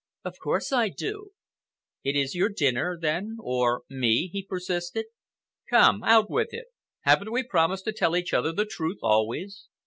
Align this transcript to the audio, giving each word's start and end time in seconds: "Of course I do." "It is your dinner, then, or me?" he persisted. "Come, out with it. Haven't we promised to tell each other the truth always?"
"Of 0.25 0.39
course 0.39 0.71
I 0.71 0.89
do." 0.89 1.29
"It 2.03 2.15
is 2.15 2.33
your 2.33 2.49
dinner, 2.49 2.97
then, 2.99 3.37
or 3.39 3.83
me?" 3.87 4.29
he 4.33 4.43
persisted. 4.43 5.05
"Come, 5.69 6.01
out 6.03 6.27
with 6.27 6.55
it. 6.55 6.65
Haven't 7.01 7.31
we 7.31 7.43
promised 7.43 7.85
to 7.85 7.93
tell 7.93 8.15
each 8.15 8.33
other 8.33 8.51
the 8.51 8.65
truth 8.65 8.97
always?" 9.03 9.67